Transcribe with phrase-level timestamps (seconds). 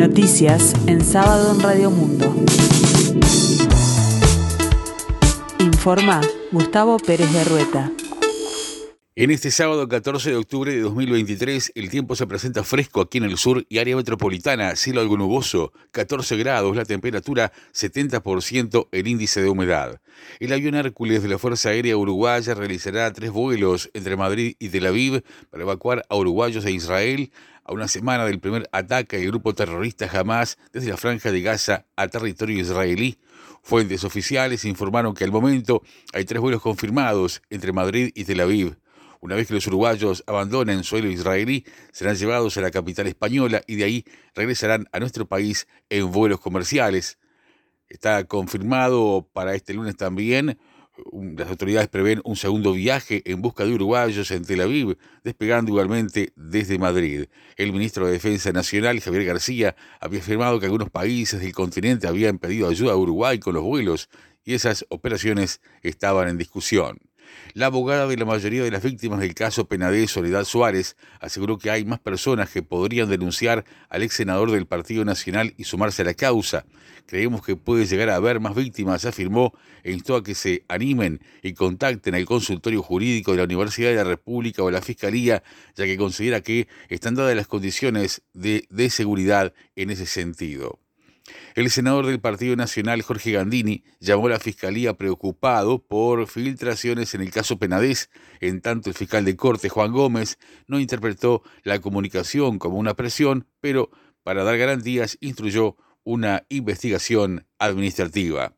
[0.00, 2.34] Noticias en sábado en Radio Mundo.
[5.58, 7.92] Informa Gustavo Pérez de Rueta.
[9.14, 13.24] En este sábado 14 de octubre de 2023, el tiempo se presenta fresco aquí en
[13.24, 19.42] el sur y área metropolitana, cielo algo nuboso, 14 grados, la temperatura 70%, el índice
[19.42, 20.00] de humedad.
[20.38, 24.86] El avión Hércules de la Fuerza Aérea Uruguaya realizará tres vuelos entre Madrid y Tel
[24.86, 27.30] Aviv para evacuar a uruguayos e Israel
[27.70, 31.86] a una semana del primer ataque del grupo terrorista Hamas desde la franja de Gaza
[31.94, 33.20] a territorio israelí.
[33.62, 38.76] Fuentes oficiales informaron que al momento hay tres vuelos confirmados entre Madrid y Tel Aviv.
[39.20, 43.76] Una vez que los uruguayos abandonen suelo israelí, serán llevados a la capital española y
[43.76, 47.18] de ahí regresarán a nuestro país en vuelos comerciales.
[47.88, 50.58] Está confirmado para este lunes también.
[51.36, 56.32] Las autoridades prevén un segundo viaje en busca de uruguayos en Tel Aviv, despegando igualmente
[56.36, 57.26] desde Madrid.
[57.56, 62.38] El ministro de Defensa Nacional, Javier García, había afirmado que algunos países del continente habían
[62.38, 64.08] pedido ayuda a Uruguay con los vuelos
[64.44, 66.98] y esas operaciones estaban en discusión.
[67.54, 71.70] La abogada de la mayoría de las víctimas del caso Penadez, Soledad Suárez, aseguró que
[71.70, 76.04] hay más personas que podrían denunciar al ex senador del Partido Nacional y sumarse a
[76.04, 76.64] la causa.
[77.06, 81.20] Creemos que puede llegar a haber más víctimas, afirmó, e instó a que se animen
[81.42, 85.42] y contacten al consultorio jurídico de la Universidad de la República o la Fiscalía,
[85.74, 90.78] ya que considera que están dadas las condiciones de, de seguridad en ese sentido.
[91.54, 97.22] El senador del Partido Nacional, Jorge Gandini, llamó a la Fiscalía preocupado por filtraciones en
[97.22, 102.58] el caso Penadez, en tanto el fiscal de corte, Juan Gómez, no interpretó la comunicación
[102.58, 103.90] como una presión, pero
[104.22, 108.54] para dar garantías instruyó una investigación administrativa.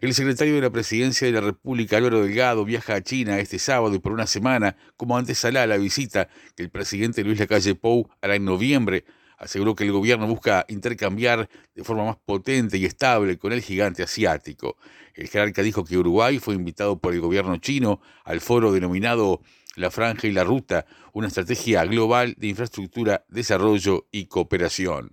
[0.00, 3.94] El secretario de la Presidencia de la República, Álvaro Delgado, viaja a China este sábado
[3.94, 8.08] y por una semana como antesala a la visita que el presidente Luis Lacalle Pou
[8.20, 9.04] hará en noviembre
[9.36, 14.02] aseguró que el gobierno busca intercambiar de forma más potente y estable con el gigante
[14.02, 14.76] asiático.
[15.14, 19.40] El jerarca dijo que Uruguay fue invitado por el gobierno chino al foro denominado
[19.74, 25.12] La Franja y la Ruta, una estrategia global de infraestructura, desarrollo y cooperación.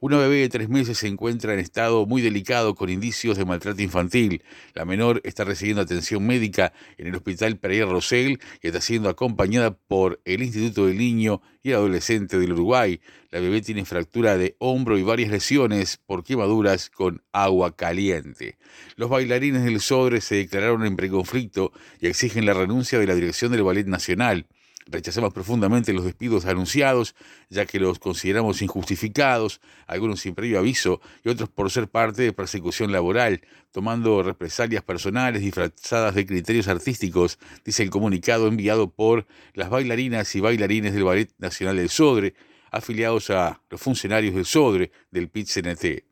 [0.00, 3.80] Una bebé de tres meses se encuentra en estado muy delicado con indicios de maltrato
[3.80, 4.42] infantil.
[4.74, 9.70] La menor está recibiendo atención médica en el Hospital Pereira Rosell y está siendo acompañada
[9.74, 13.00] por el Instituto del Niño y el Adolescente del Uruguay.
[13.30, 18.58] La bebé tiene fractura de hombro y varias lesiones por quemaduras con agua caliente.
[18.96, 23.50] Los bailarines del Sodre se declararon en preconflicto y exigen la renuncia de la dirección
[23.50, 24.46] del Ballet Nacional.
[24.88, 27.16] Rechazamos profundamente los despidos anunciados,
[27.50, 32.32] ya que los consideramos injustificados, algunos sin previo aviso y otros por ser parte de
[32.32, 33.40] persecución laboral,
[33.72, 40.40] tomando represalias personales disfrazadas de criterios artísticos, dice el comunicado enviado por las bailarinas y
[40.40, 42.34] bailarines del Ballet Nacional del Sodre,
[42.70, 46.04] afiliados a los funcionarios del Sodre del PIT-CNT.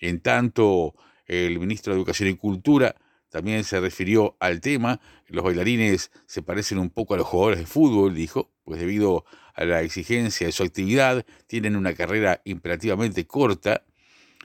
[0.00, 2.94] En tanto, el ministro de Educación y Cultura
[3.32, 5.00] también se refirió al tema.
[5.26, 9.64] Los bailarines se parecen un poco a los jugadores de fútbol, dijo, pues debido a
[9.64, 13.84] la exigencia de su actividad, tienen una carrera imperativamente corta.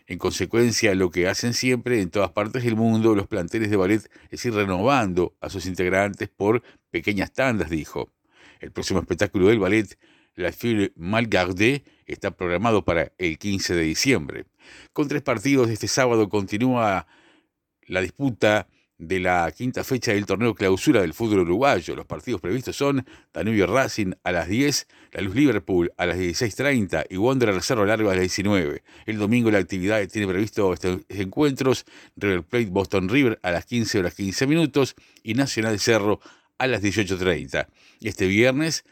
[0.07, 4.09] En consecuencia, lo que hacen siempre en todas partes del mundo los planteles de ballet
[4.29, 8.13] es ir renovando a sus integrantes por pequeñas tandas, dijo.
[8.61, 9.99] El próximo espectáculo del ballet,
[10.33, 14.45] La Fille Malgardée, está programado para el 15 de diciembre.
[14.93, 17.05] Con tres partidos este sábado continúa
[17.85, 21.95] la disputa de la quinta fecha del torneo clausura del fútbol uruguayo.
[21.95, 27.05] Los partidos previstos son Danubio Racing a las 10, La Luz Liverpool a las 16.30
[27.09, 28.83] y Wanderer Cerro Largo a las 19.
[29.05, 33.99] El domingo la actividad tiene previsto estos encuentros, River Plate Boston River a las 15
[33.99, 36.19] horas 15 minutos y Nacional Cerro
[36.57, 37.67] a las 18.30.
[38.01, 38.83] Este viernes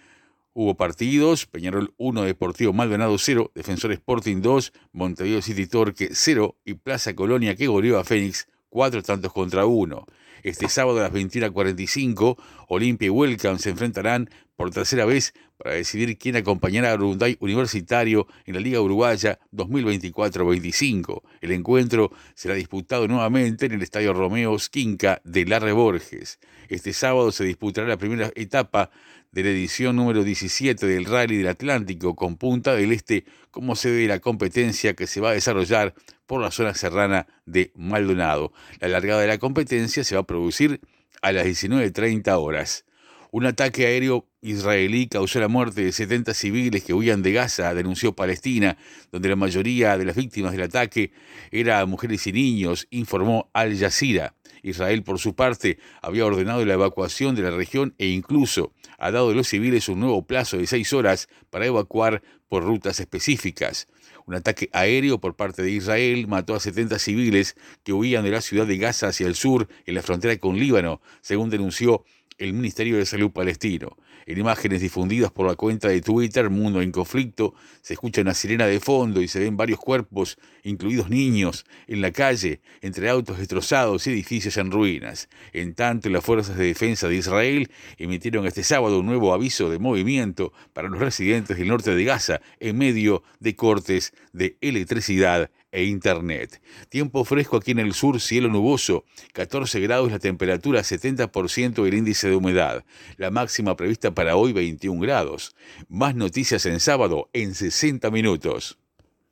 [0.54, 6.76] hubo partidos, Peñarol 1, Deportivo Maldonado 0, Defensor Sporting 2, Montevideo City Torque 0 y
[6.76, 10.06] Plaza Colonia que goleó a Fénix cuatro tantos contra uno.
[10.44, 12.36] Este sábado a las 21.45,
[12.68, 18.28] Olimpia y Welcome se enfrentarán por tercera vez para decidir quién acompañará a Urunday Universitario
[18.46, 21.22] en la Liga Uruguaya 2024-25.
[21.40, 26.40] El encuentro será disputado nuevamente en el Estadio Romeo Skinca de Larre Borges.
[26.68, 28.92] Este sábado se disputará la primera etapa
[29.36, 34.04] de la edición número 17 del Rally del Atlántico con Punta del Este como sede
[34.04, 35.94] de la competencia que se va a desarrollar
[36.26, 38.54] por la zona serrana de Maldonado.
[38.80, 40.80] La largada de la competencia se va a producir
[41.22, 42.86] a las 19.30 horas.
[43.30, 48.16] Un ataque aéreo israelí causó la muerte de 70 civiles que huían de Gaza, denunció
[48.16, 48.78] Palestina,
[49.12, 51.12] donde la mayoría de las víctimas del ataque
[51.52, 54.34] eran mujeres y niños, informó Al Jazeera.
[54.66, 59.30] Israel, por su parte, había ordenado la evacuación de la región e incluso ha dado
[59.30, 63.88] a los civiles un nuevo plazo de seis horas para evacuar por rutas específicas.
[64.26, 68.42] Un ataque aéreo por parte de Israel mató a 70 civiles que huían de la
[68.42, 72.04] ciudad de Gaza hacia el sur, en la frontera con Líbano, según denunció
[72.38, 73.98] el Ministerio de Salud palestino.
[74.26, 78.66] En imágenes difundidas por la cuenta de Twitter Mundo en Conflicto, se escucha una sirena
[78.66, 84.08] de fondo y se ven varios cuerpos, incluidos niños, en la calle, entre autos destrozados
[84.08, 85.30] y edificios en ruinas.
[85.54, 89.80] En tanto, las fuerzas de defensa de Israel emitieron este sábado un nuevo aviso de
[89.80, 95.84] movimiento para los residentes del norte de Gaza en medio de cortes de electricidad e
[95.84, 96.62] Internet.
[96.88, 102.30] Tiempo fresco aquí en el sur, cielo nuboso, 14 grados la temperatura, 70% el índice
[102.30, 102.86] de humedad.
[103.18, 105.54] La máxima prevista para hoy 21 grados.
[105.90, 108.80] Más noticias en sábado en 60 minutos.